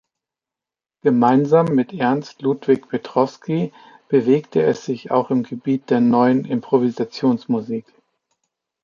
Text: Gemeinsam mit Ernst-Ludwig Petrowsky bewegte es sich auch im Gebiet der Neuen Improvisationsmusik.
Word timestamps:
Gemeinsam 1.03 1.75
mit 1.75 1.93
Ernst-Ludwig 1.93 2.87
Petrowsky 2.89 3.71
bewegte 4.09 4.63
es 4.63 4.83
sich 4.83 5.11
auch 5.11 5.29
im 5.29 5.43
Gebiet 5.43 5.91
der 5.91 5.99
Neuen 5.99 6.43
Improvisationsmusik. 6.45 7.85